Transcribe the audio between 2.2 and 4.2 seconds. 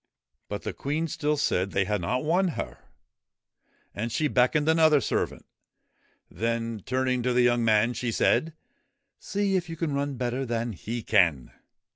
won her 1 And